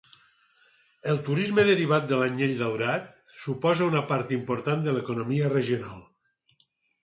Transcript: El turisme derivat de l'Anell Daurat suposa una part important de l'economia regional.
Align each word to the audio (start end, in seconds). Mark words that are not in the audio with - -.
El 1.11 1.19
turisme 1.27 1.65
derivat 1.67 2.07
de 2.13 2.19
l'Anell 2.21 2.55
Daurat 2.63 3.13
suposa 3.43 3.87
una 3.93 4.03
part 4.15 4.35
important 4.41 4.85
de 4.89 4.99
l'economia 4.99 5.55
regional. 5.57 6.05